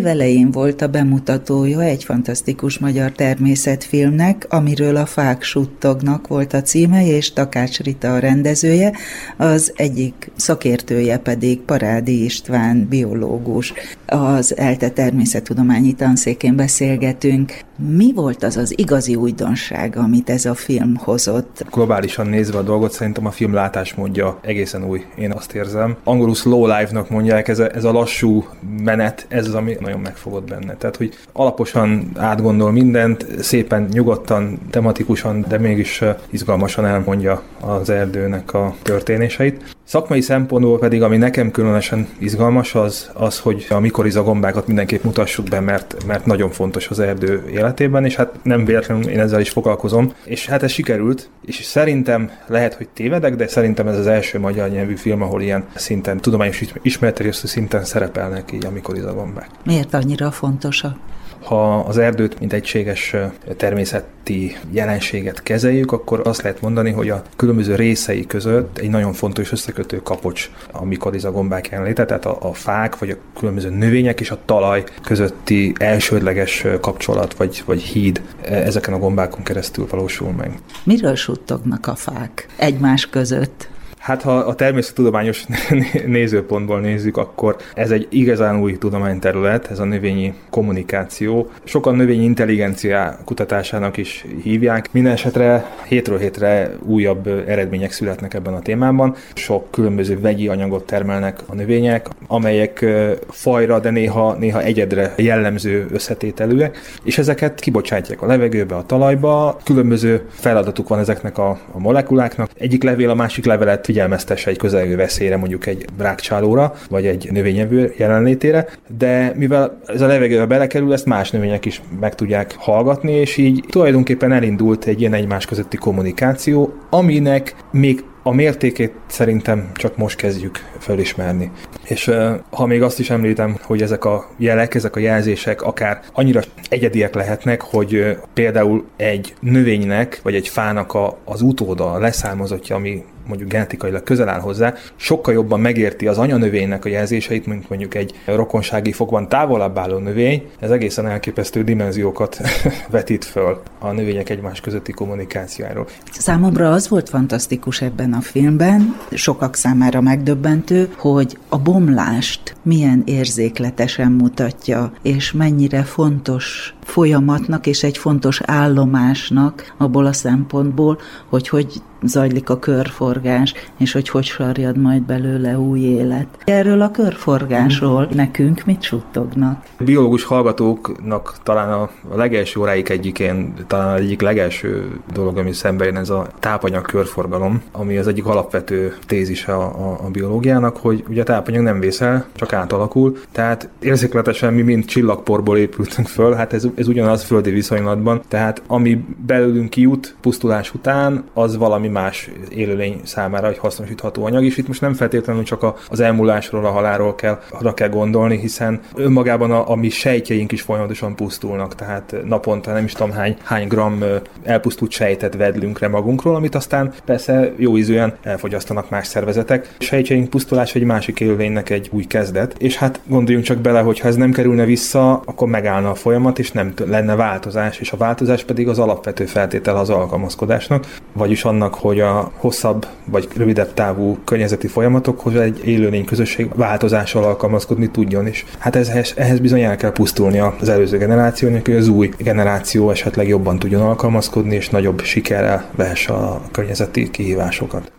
Évelején 0.04 0.52
volt 0.52 0.82
a 0.82 0.88
bemutatója 0.88 1.82
egy 1.82 2.04
fantasztikus 2.04 2.80
magyar 2.80 3.12
természetfilmnek, 3.12 4.46
amiről 4.50 4.96
a 4.96 5.06
Fák 5.06 5.44
suttognak 5.44 6.28
volt 6.28 6.54
a 6.54 6.62
címe, 6.62 7.06
és 7.06 7.34
Takács 7.34 7.80
Rita 7.80 8.14
a 8.14 8.20
rendezője, 8.20 8.94
az 9.38 9.74
egyik 9.76 10.32
szakértője 10.36 11.18
pedig 11.18 11.60
Parádi 11.60 12.24
István, 12.24 12.88
biológus. 12.90 13.74
Az 14.14 14.58
ELTE 14.58 14.90
természettudományi 14.90 15.94
tanszékén 15.94 16.56
beszélgetünk. 16.56 17.60
Mi 17.76 18.14
volt 18.14 18.44
az 18.44 18.58
az 18.58 18.80
igazi 18.80 19.16
újdonság, 19.16 19.98
amit 19.98 20.30
ez 20.30 20.46
a 20.46 20.54
film 20.54 20.96
hozott? 20.96 21.66
Globálisan 21.72 22.28
nézve 22.28 22.58
a 22.58 22.62
dolgot, 22.62 22.92
szerintem 22.92 23.26
a 23.26 23.32
film 23.32 23.54
látásmódja 23.54 24.40
egészen 24.42 24.86
új, 24.86 25.06
én 25.16 25.32
azt 25.32 25.54
érzem. 25.54 25.96
Angolul 26.04 26.36
slow 26.36 26.66
life-nak 26.66 27.10
mondják, 27.10 27.48
ez 27.48 27.60
a, 27.60 27.76
ez 27.76 27.84
a 27.84 27.92
lassú 27.92 28.46
menet, 28.84 29.26
ez 29.30 29.48
az, 29.48 29.54
ami 29.54 29.78
nagyon 29.80 30.00
megfogott 30.00 30.50
benne. 30.50 30.76
Tehát, 30.76 30.96
hogy 30.96 31.14
alaposan 31.32 32.12
átgondol 32.16 32.72
mindent, 32.72 33.28
szépen, 33.42 33.88
nyugodtan, 33.92 34.60
tematikusan, 34.70 35.46
de 35.48 35.58
mégis 35.58 36.02
izgalmasan 36.30 36.86
elmondja 36.86 37.42
az 37.60 37.90
erdőnek 37.90 38.54
a 38.54 38.76
történéseit. 38.82 39.76
Szakmai 39.94 40.22
szempontból 40.22 40.80
pedig, 40.80 41.02
ami 41.02 41.18
nekem 41.18 41.52
különösen 41.52 42.08
izgalmas, 42.18 42.76
az, 42.76 43.10
az 43.14 43.40
hogy 43.40 43.66
a 43.70 43.80
mikorizagombákat 43.80 44.68
mindenképp 44.68 45.04
mutassuk 45.04 45.48
be, 45.48 45.60
mert, 45.60 46.06
mert 46.06 46.26
nagyon 46.26 46.50
fontos 46.50 46.88
az 46.88 47.00
erdő 47.00 47.44
életében, 47.52 48.06
és 48.06 48.16
hát 48.16 48.40
nem 48.44 48.66
véletlenül 48.66 49.08
én 49.08 49.20
ezzel 49.20 49.40
is 49.40 49.50
foglalkozom. 49.50 50.14
És 50.26 50.46
hát 50.46 50.64
ez 50.64 50.72
sikerült, 50.72 51.30
és 51.46 51.56
szerintem 51.56 52.32
lehet, 52.48 52.74
hogy 52.74 52.88
tévedek, 52.94 53.36
de 53.36 53.48
szerintem 53.48 53.88
ez 53.88 53.98
az 53.98 54.08
első 54.08 54.40
magyar 54.40 54.70
nyelvű 54.70 54.96
film, 54.96 55.22
ahol 55.22 55.42
ilyen 55.42 55.66
szinten, 55.74 56.18
tudományos 56.18 56.64
ismeretterjesztő 56.82 57.48
szinten 57.48 57.84
szerepelnek 57.84 58.52
így 58.52 58.66
a 58.66 58.72
mikorizagombák. 58.72 59.50
Miért 59.66 59.94
annyira 59.94 60.32
fontosak? 60.32 60.96
Ha 61.44 61.80
az 61.80 61.98
erdőt, 61.98 62.40
mint 62.40 62.54
egységes 62.54 63.16
természeti 63.58 64.58
jelenséget 64.72 65.44
kezeljük, 65.44 65.92
akkor 65.92 66.22
azt 66.24 66.42
lehet 66.42 66.62
mondani, 66.62 66.92
hogy 66.92 67.10
a 67.10 67.24
különböző 67.36 67.76
részei 67.76 68.26
között 68.26 68.78
egy 68.78 68.90
nagyon 68.90 69.14
fontos 69.14 69.52
összekötő 69.52 70.02
kapocs 70.02 70.50
a 70.72 70.86
mikorizagombák 70.86 71.70
jelenléte, 71.70 72.06
tehát 72.06 72.26
a, 72.26 72.38
a 72.42 72.54
fák, 72.54 73.00
vagy 73.00 73.10
a 73.10 73.16
különböző 73.40 73.70
növények 73.70 74.20
és 74.20 74.32
a 74.32 74.40
talaj 74.46 74.84
közötti 75.04 75.74
elsődleges 75.78 76.66
kapcsolat, 76.82 77.34
vagy, 77.34 77.64
vagy 77.66 77.82
híd 77.82 78.22
ezeken 78.42 78.94
a 78.94 79.00
gombákon 79.00 79.44
keresztül 79.44 79.88
valósul 79.90 80.32
meg. 80.32 80.60
Miről 80.84 81.16
suttognak 81.16 81.88
a 81.88 81.96
fák 81.96 82.48
egymás 82.56 83.10
között? 83.10 83.68
Hát 84.04 84.22
ha 84.22 84.38
a 84.38 84.56
természettudományos 84.56 85.46
nézőpontból 86.06 86.80
nézzük, 86.80 87.18
akkor 87.18 87.56
ez 87.74 87.92
egy 87.92 88.08
igazán 88.10 88.60
új 88.60 88.78
tudományterület, 88.78 89.72
ez 89.72 89.80
a 89.80 89.84
növényi 89.84 90.34
kommunikáció. 90.50 91.50
Sokan 91.64 91.96
növényi 91.96 92.24
intelligencia 92.24 93.18
kutatásának 93.26 93.98
is 93.98 94.26
hívják. 94.42 94.90
Minden 94.92 95.12
esetre 95.12 95.66
hétről 95.88 96.18
hétre 96.18 96.72
újabb 96.86 97.28
eredmények 97.48 97.92
születnek 97.92 98.34
ebben 98.34 98.54
a 98.54 98.60
témában. 98.60 99.16
Sok 99.34 99.72
különböző 99.72 100.20
vegyi 100.20 100.48
anyagot 100.48 100.86
termelnek 100.86 101.40
a 101.46 101.56
növények, 101.56 102.08
amelyek 102.28 102.86
fajra, 103.30 103.80
de 103.80 103.90
néha, 103.90 104.34
néha 104.34 104.62
egyedre 104.62 105.14
jellemző 105.18 105.88
összetételűek, 105.92 106.78
és 107.04 107.18
ezeket 107.18 107.60
kibocsátják 107.60 108.22
a 108.22 108.26
levegőbe, 108.26 108.76
a 108.76 108.86
talajba. 108.86 109.58
Különböző 109.64 110.22
feladatuk 110.30 110.88
van 110.88 111.00
ezeknek 111.00 111.38
a, 111.38 111.60
a 111.72 111.80
molekuláknak. 111.80 112.50
Egyik 112.58 112.84
levél 112.84 113.10
a 113.10 113.16
másik 113.16 113.46
levelet 113.46 113.92
figyelmeztesse 113.94 114.50
egy 114.50 114.58
közelgő 114.58 114.96
veszélyre, 114.96 115.38
mondjuk 115.38 115.66
egy 115.66 115.86
rákcsálóra, 115.98 116.74
vagy 116.90 117.06
egy 117.06 117.28
növényevő 117.32 117.94
jelenlétére, 117.98 118.68
de 118.98 119.34
mivel 119.36 119.80
ez 119.86 120.02
a 120.02 120.08
levegőbe 120.08 120.46
belekerül, 120.46 120.94
ezt 120.94 121.06
más 121.06 121.32
növények 121.32 121.66
is 121.66 121.82
meg 122.00 122.16
tudják 122.16 122.56
hallgatni, 122.58 123.12
és 123.12 123.38
így 123.38 123.64
tulajdonképpen 123.70 124.32
elindult 124.32 124.86
egy 124.86 125.00
ilyen 125.00 125.14
egymás 125.14 125.46
közötti 125.46 125.78
kommunikáció, 125.78 126.74
aminek 126.90 127.56
még 127.72 128.04
a 128.24 128.34
mértékét 128.34 128.94
szerintem 129.08 129.72
csak 129.74 129.98
most 129.98 130.18
kezdjük 130.18 130.60
felismerni. 130.78 131.52
És 131.84 132.12
ha 132.50 132.66
még 132.66 132.82
azt 132.82 133.00
is 133.00 133.10
említem, 133.10 133.58
hogy 133.62 133.82
ezek 133.82 134.06
a 134.06 134.30
jelek, 134.38 134.76
ezek 134.76 134.96
a 134.96 135.00
jelzések 135.00 135.62
akár 135.62 136.00
annyira 136.14 136.42
egyediek 136.70 137.14
lehetnek, 137.14 137.62
hogy 137.62 138.18
például 138.34 138.86
egy 138.98 139.34
növénynek, 139.40 140.20
vagy 140.24 140.36
egy 140.36 140.48
fának 140.48 140.94
a, 140.94 141.18
az 141.26 141.42
utóda, 141.42 141.92
a 141.92 142.00
leszármazottja, 142.00 142.76
ami 142.76 143.04
mondjuk 143.28 143.50
genetikailag 143.50 144.04
közel 144.04 144.30
áll 144.30 144.40
hozzá, 144.40 144.74
sokkal 144.96 145.34
jobban 145.34 145.60
megérti 145.60 146.08
az 146.08 146.18
anyanövénynek 146.18 146.86
a 146.86 146.90
jelzéseit, 146.90 147.46
mint 147.46 147.70
mondjuk 147.70 147.96
egy 147.96 148.14
rokonsági 148.26 148.92
fokban 148.92 149.30
távolabb 149.30 149.78
álló 149.78 149.98
növény. 149.98 150.50
Ez 150.60 150.72
egészen 150.72 151.08
elképesztő 151.08 151.64
dimenziókat 151.64 152.42
vetít 152.90 153.26
föl 153.26 153.62
a 153.80 153.92
növények 153.92 154.30
egymás 154.30 154.62
közötti 154.62 154.92
kommunikációjáról. 154.92 155.88
Számomra 156.12 156.72
az 156.72 156.90
volt 156.90 157.10
fantasztikus 157.10 157.82
ebben 157.82 158.14
a 158.14 158.22
filmben, 158.22 158.98
sokak 159.12 159.56
számára 159.56 160.02
megdöbbentő, 160.02 160.90
hogy 160.98 161.38
a 161.50 161.58
bomlást 161.58 162.56
milyen 162.62 163.04
érzékletesen 163.06 164.12
mutatja, 164.12 164.92
és 165.02 165.32
mennyire 165.32 165.84
fontos 165.84 166.76
folyamatnak 166.84 167.68
és 167.68 167.84
egy 167.84 167.98
fontos 167.98 168.42
állomásnak 168.46 169.74
abból 169.78 170.06
a 170.06 170.14
szempontból, 170.14 171.00
hogy 171.30 171.48
hogy 171.48 171.82
zajlik 172.06 172.50
a 172.50 172.60
körforgás, 172.60 173.54
és 173.78 173.92
hogy 173.92 174.10
hogy 174.10 174.24
sarjad 174.24 174.78
majd 174.78 175.02
belőle 175.02 175.58
új 175.58 175.80
élet. 175.80 176.28
Erről 176.44 176.82
a 176.82 176.92
körforgásról 176.92 178.08
nekünk 178.14 178.66
mit 178.66 178.82
suttognak? 178.82 179.66
Biológus 179.80 180.24
hallgatóknak 180.24 181.36
talán 181.44 181.72
a, 181.72 181.90
legelső 182.16 182.60
óráik 182.60 182.90
egyikén, 182.90 183.54
talán 183.68 183.98
egyik 183.98 184.22
legelső 184.22 185.00
dolog, 185.14 185.38
ami 185.38 185.52
szembe 185.52 185.86
jön, 185.86 185.98
ez 185.98 186.10
a 186.10 186.28
tápanyag 186.40 186.86
körforgalom, 186.86 187.62
ami 187.72 187.98
az 187.98 188.08
egyik 188.08 188.26
alapvető 188.26 188.96
tézise 189.06 189.54
a, 189.54 189.64
a, 189.64 190.00
a 190.06 190.10
biológiának, 190.10 190.78
hogy 190.78 191.04
ugye 191.10 191.22
a 191.22 191.26
tápanyag 191.26 191.64
nem 191.64 191.80
vészel, 191.80 192.26
csak 192.34 192.54
átalakul, 192.54 193.18
tehát 193.32 193.70
érzékletesen 193.80 194.54
mi 194.54 194.62
mind 194.62 194.86
csillagporból 194.86 195.58
épültünk 195.58 196.08
föl, 196.08 196.34
hát 196.34 196.54
ez, 196.54 196.68
ez 196.76 196.88
ugyanaz 196.88 197.24
földi 197.24 197.52
viszonylatban, 197.52 198.22
tehát 198.28 198.62
ami 198.68 199.06
belőlünk 199.26 199.70
kijut 199.70 200.16
pusztulás 200.22 200.74
után, 200.74 201.24
az 201.34 201.58
valami 201.58 201.88
más 201.94 202.30
élőlény 202.50 203.02
számára 203.04 203.48
egy 203.48 203.58
hasznosítható 203.58 204.26
anyag, 204.26 204.44
és 204.44 204.58
itt 204.58 204.68
most 204.68 204.82
nem 204.82 204.94
feltétlenül 204.94 205.44
csak 205.44 205.86
az 205.90 206.00
elmúlásról, 206.00 206.66
a 206.66 206.72
halálról 206.72 207.16
kell, 207.16 207.40
arra 207.50 207.74
kell 207.74 207.90
gondolni, 207.90 208.38
hiszen 208.38 208.80
önmagában 208.96 209.52
a, 209.52 209.70
a 209.70 209.76
mi 209.76 209.90
sejtjeink 209.90 210.52
is 210.52 210.62
folyamatosan 210.62 211.16
pusztulnak, 211.16 211.76
tehát 211.76 212.16
naponta 212.26 212.74
nem 212.74 212.84
is 212.84 212.92
tudom 212.94 213.12
hány, 213.12 213.38
hány 213.44 213.68
gram 213.68 214.04
elpusztult 214.44 214.92
sejtet 214.92 215.36
vedlünk 215.36 215.80
le 215.80 215.88
magunkról, 215.88 216.36
amit 216.36 216.56
aztán 216.56 216.94
persze 217.06 217.52
jó 217.58 217.78
ízűen 217.78 218.14
elfogyasztanak 218.22 218.90
más 218.90 219.08
szervezetek. 219.08 219.76
A 219.80 219.84
sejtjeink 219.84 220.30
pusztulás 220.30 220.76
egy 220.76 220.84
másik 220.84 221.20
élőlénynek 221.20 221.70
egy 221.70 221.90
új 221.92 222.04
kezdet, 222.04 222.56
és 222.58 222.76
hát 222.76 223.00
gondoljunk 223.06 223.46
csak 223.46 223.58
bele, 223.58 223.80
hogy 223.80 224.00
ha 224.00 224.08
ez 224.08 224.16
nem 224.16 224.32
kerülne 224.32 224.66
vissza, 224.66 225.22
akkor 225.26 225.48
megállna 225.48 225.90
a 225.90 225.96
folyamat, 225.96 226.40
és 226.40 226.52
nem 226.52 226.74
lenne 226.86 227.16
változás, 227.16 227.80
és 227.80 227.92
a 227.92 227.98
változás 227.98 228.44
pedig 228.44 228.68
az 228.68 228.80
alapvető 228.80 229.26
feltétel 229.26 229.78
az 229.78 229.90
alkalmazkodásnak, 229.90 230.96
vagyis 231.14 231.44
annak, 231.44 231.74
hogy 231.84 232.00
a 232.00 232.32
hosszabb 232.36 232.88
vagy 233.06 233.28
rövidebb 233.36 233.74
távú 233.74 234.18
környezeti 234.24 234.68
folyamatokhoz 234.68 235.36
egy 235.36 235.68
élőlény 235.68 236.06
közösség 236.06 236.48
változással 236.56 237.24
alkalmazkodni 237.24 237.90
tudjon. 237.90 238.28
És 238.28 238.46
hát 238.58 238.76
ehhez, 238.76 239.14
ehhez 239.16 239.40
bizony 239.40 239.62
el 239.62 239.76
kell 239.76 239.92
pusztulni 239.92 240.40
az 240.40 240.70
előző 240.70 240.98
generációnak, 240.98 241.66
hogy 241.66 241.76
az 241.76 241.88
új 241.88 242.10
generáció 242.18 242.90
esetleg 242.90 243.28
jobban 243.28 243.60
tudjon 243.60 243.82
alkalmazkodni, 243.82 244.56
és 244.56 244.70
nagyobb 244.70 245.02
sikerrel 245.02 245.70
vehesse 245.76 246.14
a 246.14 246.42
környezeti 246.52 247.10
kihívásokat. 247.10 247.92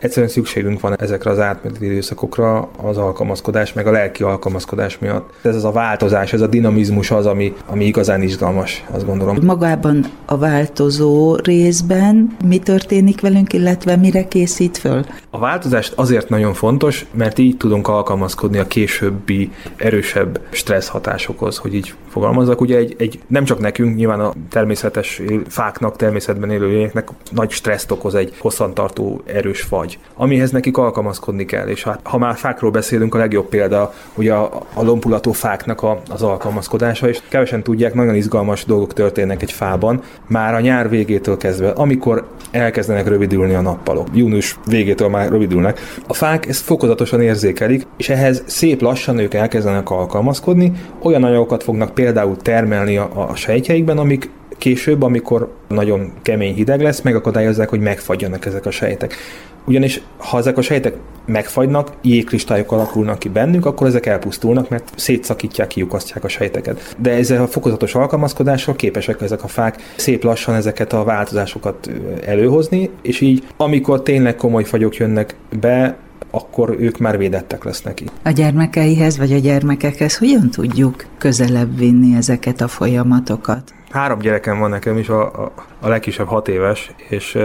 Egyszerűen 0.00 0.32
szükségünk 0.32 0.80
van 0.80 1.00
ezekre 1.00 1.30
az 1.30 1.38
átmeneti 1.38 1.84
időszakokra 1.84 2.68
az 2.82 2.96
alkalmazkodás, 2.96 3.72
meg 3.72 3.86
a 3.86 3.90
lelki 3.90 4.22
alkalmazkodás 4.22 4.98
miatt. 4.98 5.30
Ez 5.42 5.56
az 5.56 5.64
a 5.64 5.72
változás, 5.72 6.32
ez 6.32 6.40
a 6.40 6.46
dinamizmus 6.46 7.10
az, 7.10 7.26
ami, 7.26 7.54
ami 7.66 7.84
igazán 7.84 8.22
izgalmas, 8.22 8.84
azt 8.90 9.06
gondolom. 9.06 9.38
Magában 9.42 10.04
a 10.24 10.38
változó 10.38 11.36
részben 11.36 12.36
mi 12.44 12.58
történik 12.58 13.20
velünk, 13.20 13.52
illetve 13.52 13.96
mire 13.96 14.28
készít 14.28 14.78
föl? 14.78 15.04
A 15.30 15.38
változást 15.38 15.92
azért 15.96 16.28
nagyon 16.28 16.54
fontos, 16.54 17.06
mert 17.12 17.38
így 17.38 17.56
tudunk 17.56 17.88
alkalmazkodni 17.88 18.58
a 18.58 18.66
későbbi 18.66 19.52
erősebb 19.76 20.40
stressz 20.50 20.88
hatásokhoz, 20.88 21.56
hogy 21.56 21.74
így 21.74 21.94
fogalmazok, 22.08 22.60
ugye 22.60 22.76
egy, 22.76 22.94
egy, 22.98 23.18
nem 23.26 23.44
csak 23.44 23.58
nekünk, 23.58 23.96
nyilván 23.96 24.20
a 24.20 24.32
természetes 24.48 25.22
fáknak, 25.48 25.96
természetben 25.96 26.50
élő 26.50 26.66
lényeknek 26.66 27.08
nagy 27.30 27.50
stresszt 27.50 27.90
okoz 27.90 28.14
egy 28.14 28.34
hosszantartó 28.38 29.22
erős 29.26 29.60
fagy, 29.60 29.89
amihez 30.14 30.50
nekik 30.50 30.76
alkalmazkodni 30.76 31.44
kell, 31.44 31.66
és 31.66 31.82
hát 31.82 32.00
ha 32.02 32.18
már 32.18 32.36
fákról 32.36 32.70
beszélünk, 32.70 33.14
a 33.14 33.18
legjobb 33.18 33.48
példa 33.48 33.92
ugye 34.14 34.32
a, 34.32 34.62
a 34.74 34.82
lompulató 34.82 35.32
fáknak 35.32 35.82
a, 35.82 36.00
az 36.08 36.22
alkalmazkodása, 36.22 37.08
és 37.08 37.20
kevesen 37.28 37.62
tudják, 37.62 37.94
nagyon 37.94 38.14
izgalmas 38.14 38.64
dolgok 38.64 38.92
történnek 38.92 39.42
egy 39.42 39.52
fában, 39.52 40.02
már 40.26 40.54
a 40.54 40.60
nyár 40.60 40.88
végétől 40.88 41.36
kezdve, 41.36 41.70
amikor 41.70 42.28
elkezdenek 42.50 43.08
rövidülni 43.08 43.54
a 43.54 43.60
nappalok. 43.60 44.08
Június 44.12 44.58
végétől 44.66 45.08
már 45.08 45.28
rövidülnek. 45.28 45.80
A 46.06 46.14
fák 46.14 46.46
ezt 46.46 46.64
fokozatosan 46.64 47.20
érzékelik, 47.20 47.86
és 47.96 48.08
ehhez 48.08 48.42
szép 48.46 48.80
lassan 48.80 49.18
ők 49.18 49.34
elkezdenek 49.34 49.90
alkalmazkodni, 49.90 50.72
olyan 51.02 51.24
anyagokat 51.24 51.62
fognak 51.62 51.94
például 51.94 52.36
termelni 52.36 52.96
a, 52.96 53.28
a 53.30 53.34
sejtjeikben, 53.34 53.98
amik 53.98 54.30
később, 54.60 55.02
amikor 55.02 55.52
nagyon 55.68 56.12
kemény 56.22 56.54
hideg 56.54 56.80
lesz, 56.80 57.00
megakadályozzák, 57.00 57.68
hogy 57.68 57.80
megfagyjanak 57.80 58.46
ezek 58.46 58.66
a 58.66 58.70
sejtek. 58.70 59.14
Ugyanis 59.64 60.00
ha 60.16 60.38
ezek 60.38 60.58
a 60.58 60.62
sejtek 60.62 60.94
megfagynak, 61.24 61.92
jégkristályok 62.02 62.72
alakulnak 62.72 63.18
ki 63.18 63.28
bennük, 63.28 63.66
akkor 63.66 63.86
ezek 63.86 64.06
elpusztulnak, 64.06 64.68
mert 64.68 64.92
szétszakítják, 64.96 65.68
kiukasztják 65.68 66.24
a 66.24 66.28
sejteket. 66.28 66.94
De 66.98 67.10
ezzel 67.10 67.42
a 67.42 67.46
fokozatos 67.46 67.94
alkalmazkodással 67.94 68.76
képesek 68.76 69.20
ezek 69.20 69.44
a 69.44 69.48
fák 69.48 69.82
szép 69.96 70.24
lassan 70.24 70.54
ezeket 70.54 70.92
a 70.92 71.04
változásokat 71.04 71.90
előhozni, 72.26 72.90
és 73.02 73.20
így 73.20 73.46
amikor 73.56 74.02
tényleg 74.02 74.36
komoly 74.36 74.64
fagyok 74.64 74.96
jönnek 74.96 75.34
be, 75.60 75.96
akkor 76.30 76.76
ők 76.78 76.98
már 76.98 77.18
védettek 77.18 77.64
lesznek 77.64 78.00
itt. 78.00 78.12
A 78.22 78.30
gyermekeihez 78.30 79.18
vagy 79.18 79.32
a 79.32 79.38
gyermekekhez 79.38 80.16
hogyan 80.16 80.50
tudjuk 80.50 81.04
közelebb 81.18 81.78
vinni 81.78 82.16
ezeket 82.16 82.60
a 82.60 82.68
folyamatokat? 82.68 83.74
Három 83.90 84.18
gyerekem 84.18 84.58
van 84.58 84.70
nekem 84.70 84.98
is, 84.98 85.08
a, 85.08 85.22
a, 85.22 85.52
a 85.80 85.88
legkisebb 85.88 86.26
hat 86.26 86.48
éves, 86.48 86.90
és 87.08 87.38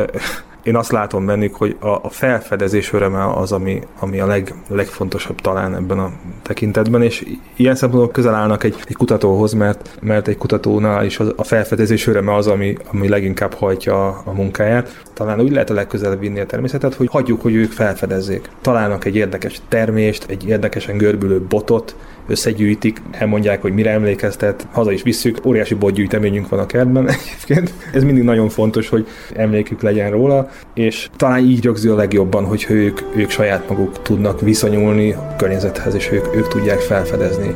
én 0.66 0.76
azt 0.76 0.92
látom 0.92 1.26
bennük, 1.26 1.56
hogy 1.56 1.76
a, 1.80 1.88
a 1.88 2.10
felfedezés 2.10 2.94
öröme 2.94 3.34
az, 3.34 3.52
ami, 3.52 3.82
ami 4.00 4.20
a 4.20 4.26
leg, 4.26 4.54
legfontosabb 4.68 5.42
talán 5.42 5.76
ebben 5.76 6.00
a 6.00 6.12
tekintetben, 6.42 7.02
és 7.02 7.26
ilyen 7.56 7.76
szempontból 7.76 8.12
közel 8.12 8.34
állnak 8.34 8.64
egy, 8.64 8.76
egy 8.86 8.96
kutatóhoz, 8.96 9.54
mert, 9.54 9.98
mert 10.02 10.28
egy 10.28 10.38
kutatónál 10.38 11.06
is 11.06 11.20
az, 11.20 11.34
a 11.36 11.44
felfedezés 11.44 12.08
öröme 12.08 12.36
az, 12.36 12.48
ami, 12.48 12.78
ami 12.92 13.08
leginkább 13.08 13.54
hajtja 13.54 14.08
a, 14.08 14.22
a 14.26 14.32
munkáját. 14.32 15.04
Talán 15.14 15.42
úgy 15.42 15.52
lehet 15.52 15.70
a 15.70 15.74
legközelebb 15.74 16.20
vinni 16.20 16.40
a 16.40 16.46
természetet, 16.46 16.94
hogy 16.94 17.08
hagyjuk, 17.12 17.42
hogy 17.42 17.56
ők 17.56 17.72
felfedezzék. 17.72 18.50
Találnak 18.62 19.06
egy 19.06 19.16
érdekes 19.16 19.62
termést, 19.70 20.26
egy 20.30 20.48
érdekesen 20.48 20.98
görbülő 20.98 21.42
botot, 21.42 21.96
összegyűjtik, 22.28 23.02
elmondják, 23.12 23.62
hogy 23.62 23.74
mire 23.74 23.92
emlékeztet, 23.92 24.68
haza 24.72 24.92
is 24.92 25.02
visszük, 25.02 25.46
óriási 25.46 25.74
botgyűjteményünk 25.74 26.50
van 26.50 26.60
a 26.60 26.66
kertben 26.66 27.10
egyébként. 27.18 27.74
Ez 27.94 28.04
mindig 28.04 28.24
nagyon 28.24 28.50
fontos, 28.50 28.90
hogy 28.90 29.08
emlékük 29.36 29.82
legyen 29.82 30.12
róla, 30.12 30.50
és 30.74 31.10
talán 31.16 31.40
így 31.40 31.64
rögzül 31.64 31.92
a 31.92 31.96
legjobban, 31.96 32.46
hogy 32.46 32.66
ők, 32.70 33.02
ők 33.16 33.30
saját 33.30 33.70
maguk 33.70 34.02
tudnak 34.02 34.42
viszonyulni 34.42 35.12
a 35.12 35.36
környezethez, 35.38 35.96
és 35.96 36.12
ők, 36.12 36.36
ők 36.36 36.48
tudják 36.48 36.80
felfedezni. 36.80 37.56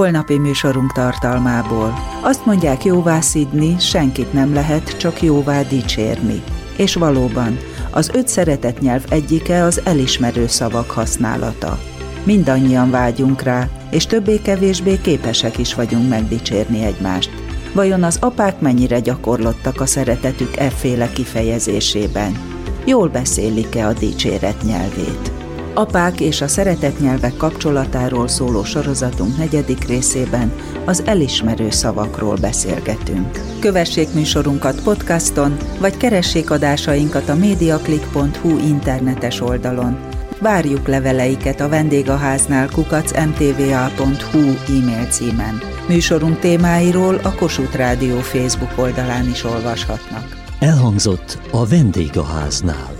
Holnapi 0.00 0.38
műsorunk 0.38 0.92
tartalmából. 0.92 1.94
Azt 2.20 2.46
mondják 2.46 2.84
jóvá 2.84 3.20
szidni, 3.20 3.76
senkit 3.78 4.32
nem 4.32 4.54
lehet, 4.54 4.96
csak 4.96 5.22
jóvá 5.22 5.62
dicsérni. 5.62 6.42
És 6.76 6.94
valóban, 6.94 7.58
az 7.90 8.10
öt 8.12 8.28
szeretett 8.28 8.80
nyelv 8.80 9.04
egyike 9.08 9.62
az 9.64 9.80
elismerő 9.84 10.46
szavak 10.46 10.90
használata. 10.90 11.78
Mindannyian 12.24 12.90
vágyunk 12.90 13.42
rá, 13.42 13.68
és 13.90 14.06
többé-kevésbé 14.06 15.00
képesek 15.00 15.58
is 15.58 15.74
vagyunk 15.74 16.08
megdicsérni 16.08 16.84
egymást. 16.84 17.30
Vajon 17.74 18.02
az 18.02 18.18
apák 18.20 18.60
mennyire 18.60 19.00
gyakorlottak 19.00 19.80
a 19.80 19.86
szeretetük 19.86 20.56
efféle 20.56 21.10
kifejezésében? 21.12 22.38
Jól 22.84 23.08
beszélik-e 23.08 23.86
a 23.86 23.92
dicséret 23.92 24.62
nyelvét? 24.62 25.39
Apák 25.74 26.20
és 26.20 26.40
a 26.40 26.48
szeretett 26.48 27.00
nyelvek 27.00 27.36
kapcsolatáról 27.36 28.28
szóló 28.28 28.64
sorozatunk 28.64 29.36
negyedik 29.36 29.84
részében 29.84 30.52
az 30.84 31.02
elismerő 31.06 31.70
szavakról 31.70 32.36
beszélgetünk. 32.36 33.40
Kövessék 33.58 34.14
műsorunkat 34.14 34.82
podcaston, 34.82 35.56
vagy 35.80 35.96
keressék 35.96 36.50
adásainkat 36.50 37.28
a 37.28 37.34
mediaclick.hu 37.34 38.58
internetes 38.58 39.40
oldalon. 39.40 39.98
Várjuk 40.40 40.88
leveleiket 40.88 41.60
a 41.60 41.68
vendégháznál 41.68 42.68
kukacmtva.hu 42.68 44.38
e-mail 44.78 45.06
címen. 45.10 45.58
Műsorunk 45.88 46.38
témáiról 46.38 47.20
a 47.22 47.34
Kossuth 47.34 47.76
Rádió 47.76 48.18
Facebook 48.18 48.72
oldalán 48.76 49.28
is 49.28 49.44
olvashatnak. 49.44 50.36
Elhangzott 50.58 51.38
a 51.50 51.66
vendégháznál. 51.66 52.99